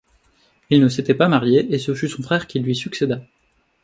Il 0.71 0.79
ne 0.81 0.89
s'était 0.89 1.13
pas 1.13 1.27
marié 1.27 1.71
et 1.71 1.77
ce 1.77 1.93
fut 1.93 2.09
son 2.09 2.23
frère 2.23 2.47
qui 2.47 2.57
lui 2.59 2.75
succéda. 2.75 3.21